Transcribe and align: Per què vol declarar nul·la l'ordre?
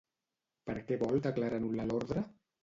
Per 0.69 0.75
què 0.87 0.97
vol 1.03 1.21
declarar 1.27 1.61
nul·la 1.67 1.87
l'ordre? 1.93 2.25